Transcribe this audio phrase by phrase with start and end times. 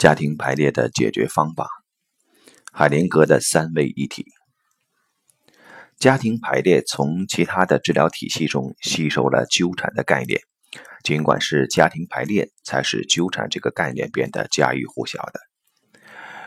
[0.00, 1.68] 家庭排列的解决方法，
[2.72, 4.24] 海灵格的三位一体。
[5.98, 10.40] 家庭排列从其他的治疗体系中吸收了纠缠的概念，
[11.04, 15.40] 尽管是家庭排列才使纠缠这个概念变得家喻户晓的。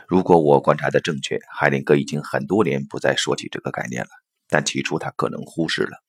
[0.08, 4.10] 如果我观察的正确，海灵格已经很多年不再说起这个概念了，
[4.50, 6.00] 但起初他可能忽视了。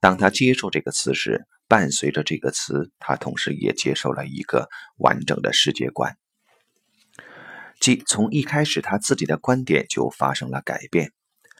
[0.00, 4.68] 当他接受这个词时，伴随着这个词，他同时也接受了一个
[4.98, 6.16] 完整的世界观。
[7.80, 11.12] 即从一开始，他自己的观点就发生了改变。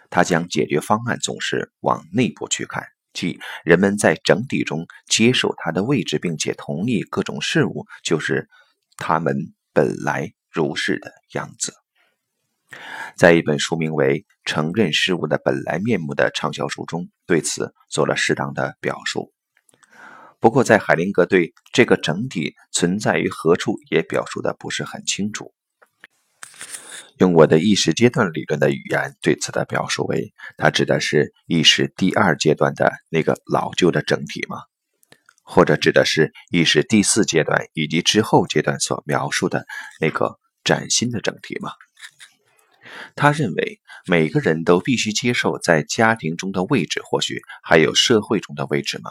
[0.09, 8.49] 他将解决方案总是往内部去看，即人们在整体中接受他的位置，并且同意各种事物就是
[8.97, 9.37] 他们
[9.73, 11.75] 本来如是的样子。
[13.17, 19.33] 在一本书名为《承认事物的本来面目》的畅销书中，对此做了适当的表述。
[20.39, 25.55] 不过，在海灵格对这个整体存在于何处也表述的不是很清楚。
[27.19, 34.59] 用我的意识阶段理论的语言对此的表述为：它指的是意识第二阶段的那个老旧的整体吗？
[35.43, 39.65] 或者指的是意识第四阶段以及之后阶段所描述的
[40.01, 41.71] 那个崭新的整体吗？
[43.15, 49.11] 他认为每个人都必须接受在家庭中的位置，或许还有社会中的位置吗？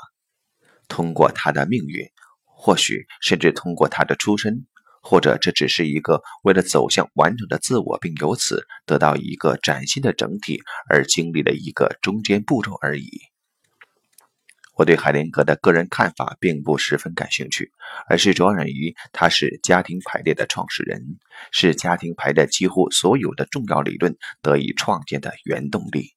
[0.88, 2.06] 通过他的命运，
[2.44, 4.68] 或许甚至通过他的出身。
[5.08, 13.08] 或者这只是一个为了走向完整的自我，并由此得到一个崭新的整体而经历的一个中间步骤而已。
[14.76, 17.72] 我对海灵格的个人看法并不十分感兴趣，
[18.10, 21.00] 而是着眼于他是家庭排列的创始人，
[21.52, 26.10] 是家庭排列几乎所有的重要理论得以创建的原动力。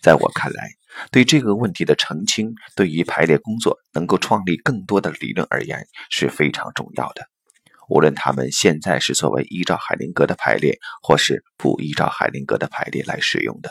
[0.00, 0.70] 在我看来，
[1.12, 7.29] 对这个问题的澄清，对于排列工作能够创立更多的理论而言是非常重要的。
[7.90, 13.70] 无论他们现在是作为依照海灵格的排列，或是不依照海灵格的排列来使用的。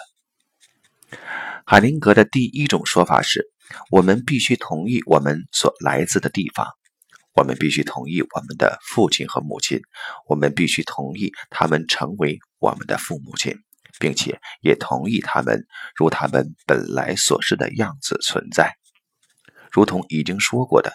[1.66, 3.48] 海灵格的第一种说法是：
[3.90, 6.68] 我们必须同意我们所来自的地方，
[7.34, 9.80] 我们必须同意我们的父亲和母亲，
[10.28, 13.56] 我们必须同意他们成为我们的父母亲，
[14.02, 15.66] 并且也同意他们
[15.96, 18.74] 如他们本来所示的样子存在，
[19.72, 20.92] 如同已经说过的。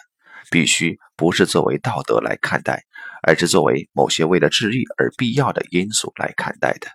[0.51, 2.83] 必须不是作为道德来看待，
[3.23, 6.89] 而是作为某些为了治愈而必要的因素来看待的。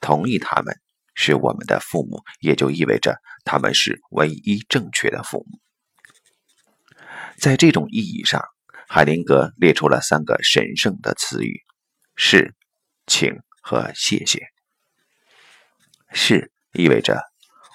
[0.00, 0.80] 同意他们
[1.14, 5.60] 是我们的父母，也就意味着他们是唯一正确的父母。
[7.36, 8.42] 在这种意义上，
[8.88, 11.62] 海灵格列出了三个神圣的词语：
[12.16, 12.54] 是、
[13.06, 14.48] 请和谢谢。
[16.12, 17.22] 是意味着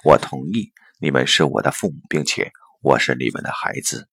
[0.04, 2.52] 我同意你们是我的父母，并且
[2.82, 4.10] 我是你们的孩子。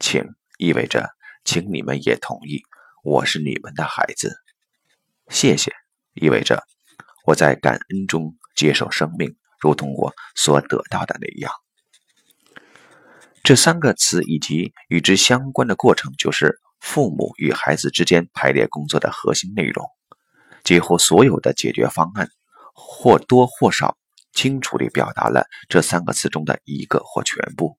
[0.00, 0.24] 请
[0.56, 1.10] 意味着，
[1.44, 2.62] 请你们也同意，
[3.04, 4.34] 我是你们的孩子。
[5.28, 5.74] 谢谢
[6.14, 6.64] 意味着，
[7.26, 11.52] 我在感恩中接受生命，如同我所得到的那样。
[13.44, 19.86] 这三个词以及与之相关的过程，就是父母与孩子之间排列工作的核心内容。
[20.64, 22.30] 几乎所有的解决方案，
[22.74, 23.98] 或多或少
[24.32, 27.78] 清楚地表达了这三个词中的一个或全部。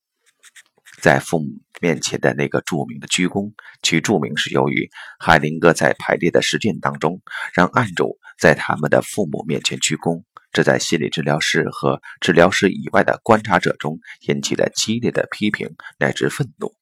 [1.01, 1.47] 在父母
[1.81, 3.51] 面前的那个著名的鞠躬，
[3.81, 4.87] 其著名是由于
[5.19, 7.19] 海灵格在排列的实践当中，
[7.53, 16.75] 让案主在他们的父母面前鞠躬，这在心理治疗师和治疗师以外的观察者中引起了激烈的批评乃至愤怒，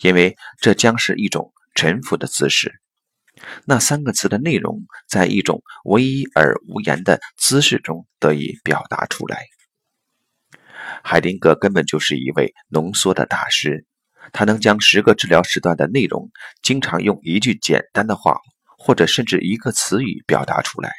[0.00, 2.72] 因为这将是一种臣服的姿势。
[3.64, 9.44] 那三个词的内容，在一种唯一而无言的姿势中得以表达出来。
[11.02, 13.86] 海灵格根本就是一位浓缩的大师，
[14.32, 16.30] 他能将十个治疗时段的内容，
[16.62, 18.38] 经常用一句简单的话，
[18.76, 20.92] 或者甚至一个词语表达出来。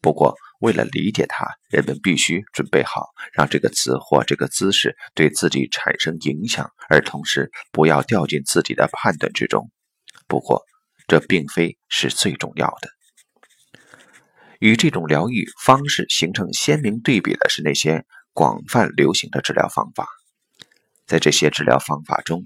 [0.00, 9.70] 不过，为了理解他，人们必须准备好让这个词或这个姿势对自己产生影响，而同时不要掉进自己的判断之中。
[10.26, 10.62] 不过，
[11.06, 12.90] 这并非是最重要的。
[14.58, 18.04] 与这种疗愈方式形成鲜明对比的是那些。
[18.36, 20.06] 广泛流行的治疗方法，
[21.06, 22.42] 在这些治疗方法中，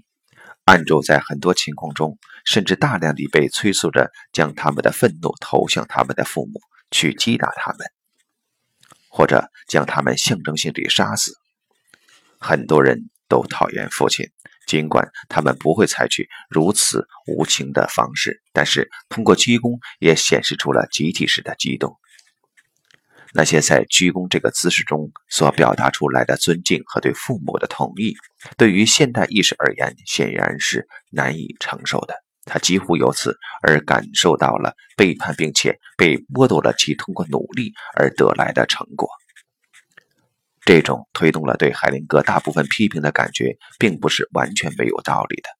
[0.65, 6.61] 案主在很多情况中，甚至大量地被催促着将他们的愤怒投向他们的父母，
[6.93, 7.81] 去击打他们，
[9.09, 11.33] 或者将他们象征性地杀死。
[12.39, 14.31] 很多人都讨厌父亲，
[14.69, 21.97] 尽管他们不会采取如此无情的方式，但是通过鞠躬也显示出了集体式的激动。
[23.33, 28.15] 那些在鞠躬这个姿势中所表达出来的尊敬和对父母的同意，
[28.57, 32.15] 对于现代意识而言，显然是难以承受的。
[32.45, 39.09] 他几乎由此而感受到了背叛，并且被剥夺了其通过努力而得来的成果。
[40.65, 45.60] 这种推动了对海灵格大部分批评的感觉，并不是完全没有道理的。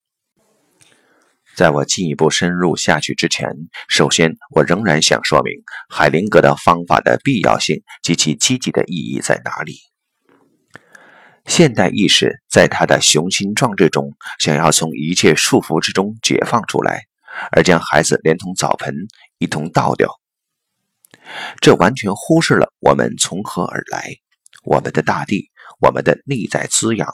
[1.61, 3.47] 在我进一步深入下去之前，
[3.87, 5.53] 首先我仍然想说明
[5.91, 9.75] 海灵格的方法的必要性及其积极的意义在哪里。
[11.45, 17.03] 现代意识在他的雄心壮志中，想要从一切束缚之中解放出来，
[17.53, 18.95] 而将孩子连同澡盆
[19.37, 20.09] 一同倒掉。
[21.61, 24.15] 这完全忽视了我们从何而来，
[24.65, 27.07] 我们的大地，我们的内在滋养，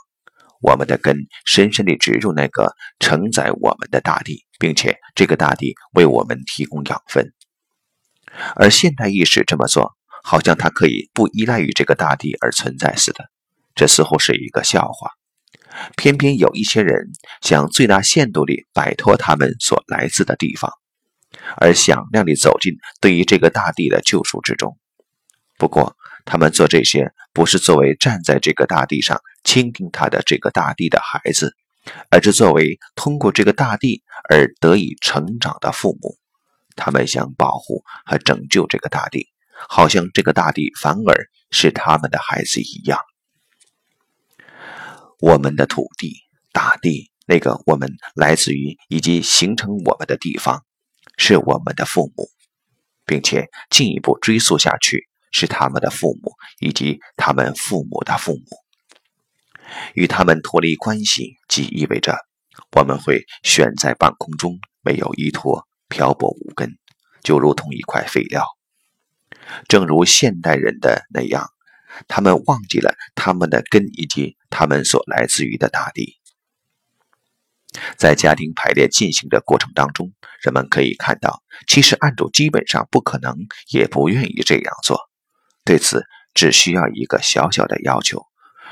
[0.60, 7.32] 我们的根深深地植入那个承载我们的大地，并且这个大地为我们提供养分。
[8.54, 13.24] 而现代意识这么做，好像它可以不依赖于这个大地而存在似的。
[13.74, 15.10] 这似乎是一个笑话，
[15.96, 17.10] 偏偏有一些人
[17.42, 20.70] 想最大限度地摆脱他们所来自的地方，
[21.56, 24.78] 而响亮地走进对于这个大地的救赎之中。
[25.58, 25.94] 不过，
[26.24, 31.54] 他们做这些不是作为站在这个大地上倾听他的这个大地的孩子，
[32.10, 36.16] 而是作为通过这个大地而得以成长的父母。
[36.76, 39.28] 他们想保护和拯救这个大地，
[39.68, 42.98] 好像这个大地反而是他们的孩子一样。
[45.20, 46.16] 我们的土地、
[46.52, 50.64] 大地，那个我们来自于以及形成我们的地方，
[51.18, 52.30] 是我们的父母，
[53.04, 55.06] 并且进一步追溯下去，
[55.38, 58.44] 是他们的父母以及他们父母的父母。
[59.92, 62.16] 与他们脱离关系，即意味着
[62.72, 66.78] 我们会悬在半空中，没有依托，漂泊无根，
[67.22, 68.46] 就如同一块废料。
[69.68, 71.50] 正如现代人的那样。
[72.08, 76.18] 他们忘记了他们的根以及他们所来自于的大地。
[77.96, 80.12] 在家庭排列进行的过程当中，
[80.42, 83.34] 人们可以看到，其实案主基本上不可能
[83.70, 85.05] 也不愿意这样做。
[85.66, 88.22] 对此，只需要一个小小的要求，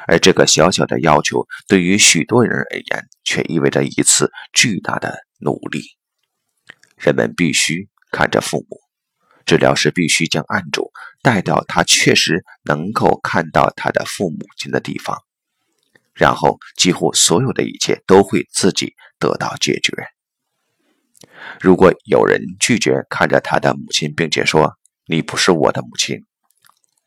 [0.07, 5.83] 而这个小小的要求对于许多人而言，却意味着一次巨大的努力。
[6.97, 8.79] 人们必须看着父母。
[9.45, 15.19] 治疗师必须将案主带到他确实能够看到他的父母亲的地方，
[16.15, 19.93] 然后几乎所有的一切都会自己得到解决。
[21.61, 26.25] 如果有人拒绝看着他的母亲，并且说“你不是我的母亲”，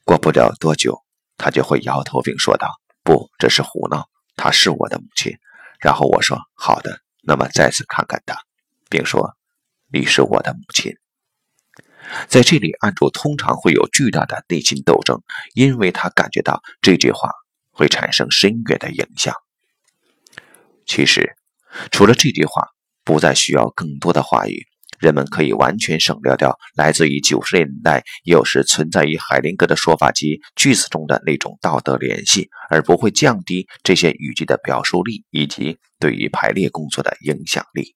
[0.07, 1.04] 过不了多久，
[1.36, 4.07] 他就会摇头并说道：“不，这是胡闹，
[4.38, 5.38] 她是我的母亲。”
[5.81, 8.39] 然后我说：“好的，那么再次看看他，
[8.89, 9.36] 并说
[9.92, 10.95] 你是我的母亲。”
[12.30, 15.21] 在这里，案主通常会有巨大的内心斗争，
[15.54, 17.30] 因为他感觉到这句话
[17.71, 19.36] 会产生深远的影响。
[20.86, 21.36] 其实，
[21.92, 22.69] 除了这句话，
[23.03, 24.65] 不再需要更多的话语，
[25.00, 37.96] 人们可以完全省略掉来自于九十年代有时存在于海灵格的说法及句子中的那种道德联系，而不会降低这些语句的表述力以及对于排列工作的影响力。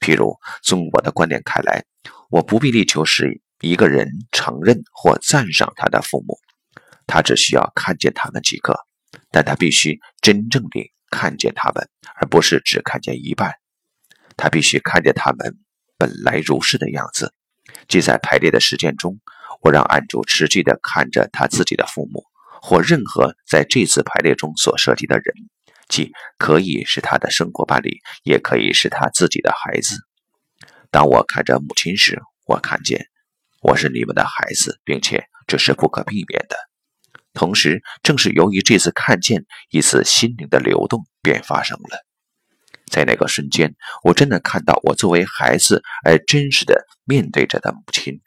[0.00, 1.84] 譬如，从我的观点看来。
[2.30, 6.38] 我不必力求使一个人承认或赞赏他的父母，
[7.06, 8.74] 他只需要看见他们即可。
[9.30, 13.52] 但他必须真正地看见他们，而不是只看见一半。
[14.34, 15.58] 他必须看见他们
[16.02, 17.32] 本来如是的样子。
[17.86, 19.20] 即在排列的实践中，
[19.60, 22.24] 我让案主持续地看着他自己的父母，
[22.60, 25.32] 或任何在这次排列中所涉及的人，
[25.86, 29.94] 即可以是他的生活伴侣，也可以是他自己的孩子。
[30.90, 33.06] 当我看着母亲时，我看见
[33.60, 36.56] 我是你们的孩子，并且这是不可避免的。
[37.32, 42.11] 同时，正是由于这次看见，一次心灵的流动便发生了。
[42.92, 48.20] 在那个瞬间，我真的看到我作为孩子而真实的面对着的母亲。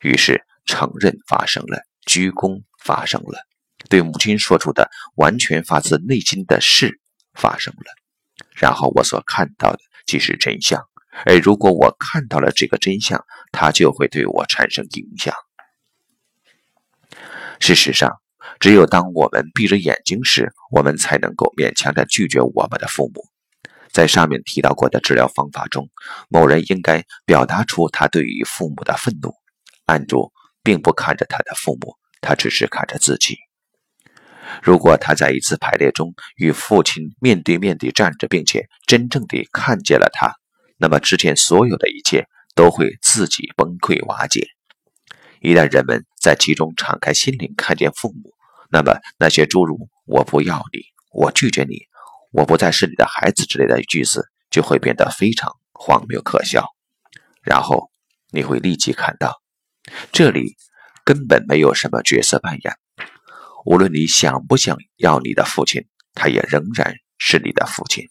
[0.00, 3.46] 于是，承认发生了，鞠躬发生了，
[3.88, 7.00] 对母亲说出的完全发自内心的事
[7.32, 7.94] 发生了。
[8.56, 10.82] 然后，我所看到的即是真相。
[11.24, 15.34] 而如果我看到了这个真相，它就会对我产生影响。
[17.60, 18.20] 事实上，
[18.60, 23.24] 只有当我们闭着眼睛时，我们才能够勉强的拒绝我们的父母。
[23.98, 25.88] 在上面提到过的治疗方法中，
[26.28, 29.34] 某人应该表达出他对于父母的愤怒。
[29.86, 30.30] 案主
[30.62, 33.36] 并不看着他的父母，他只是看着自己。
[34.62, 40.32] 如果他在一次排列中与父亲面对面地站着，并且真正地看见了他。
[40.76, 44.46] 那么之前所有的一切都会自己崩溃瓦解。
[45.40, 48.32] 一旦人们在其中敞开心灵，看见父母，
[48.70, 51.80] 那么那些诸如“我不要你”“我拒绝你
[52.30, 56.66] ”“我不再是你的孩子”之类的句子就会变得非常荒谬可笑。
[57.42, 57.90] 然后
[58.30, 59.40] 你会立即看到，
[60.12, 60.56] 这里
[61.04, 62.74] 根本没有什么角色扮演。
[63.64, 68.04] 无论你想不想要你的父亲，他也仍然是你的父亲。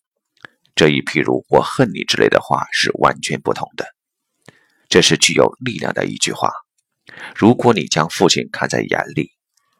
[0.75, 3.85] 这一譬如“我恨你”之类的话是完全不同的。
[4.89, 6.51] 这是具有力量的一句话。
[7.35, 9.31] 如果你将父亲看在眼里，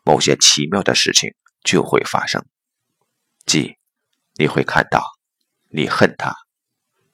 [0.03, 2.43] 某些奇妙的事情就会发生。
[3.45, 3.76] 即，
[4.37, 5.03] 你会看到，
[5.69, 6.33] 你恨他，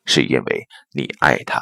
[0.06, 1.62] 是因为你爱他。